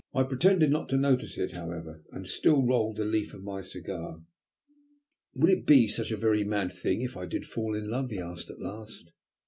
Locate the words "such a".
5.87-6.17